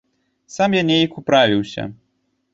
[0.53, 1.89] Сам я нейк управіўся.